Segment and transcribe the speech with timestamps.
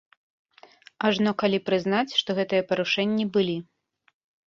[1.09, 3.57] Ажно калі прызнаць, што гэтыя парушэнні былі.